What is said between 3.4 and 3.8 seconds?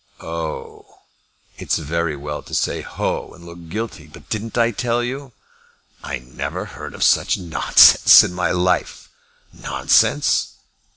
look